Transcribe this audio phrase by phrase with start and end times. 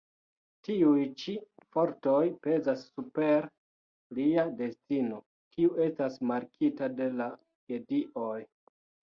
[0.67, 1.33] Tiuj ĉi
[1.75, 3.45] fortoj pezas super
[4.21, 5.21] lia destino,
[5.57, 7.29] kiu estas markita de la
[7.75, 8.37] gedioj.